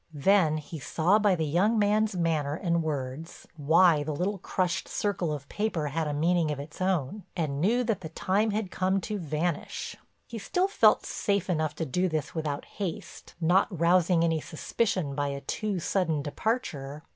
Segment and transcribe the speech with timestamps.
[0.15, 5.31] Then he saw by the young man's manner and words why the little crushed circle
[5.31, 8.99] of paper had a meaning of its own, and knew that the time had come
[9.01, 9.95] to vanish.
[10.25, 15.27] He still felt safe enough to do this without haste, not rousing any suspicion by
[15.27, 17.03] a too sudden departure.